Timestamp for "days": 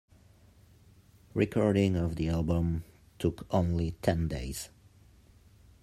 4.27-4.69